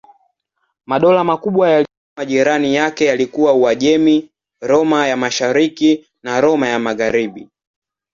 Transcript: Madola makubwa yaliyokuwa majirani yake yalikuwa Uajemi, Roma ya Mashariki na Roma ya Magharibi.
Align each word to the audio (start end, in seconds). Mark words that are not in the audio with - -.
Madola 0.85 1.23
makubwa 1.23 1.67
yaliyokuwa 1.69 2.17
majirani 2.17 2.75
yake 2.75 3.05
yalikuwa 3.05 3.53
Uajemi, 3.53 4.29
Roma 4.61 5.07
ya 5.07 5.17
Mashariki 5.17 6.05
na 6.23 6.41
Roma 6.41 6.67
ya 6.69 6.79
Magharibi. 6.79 7.49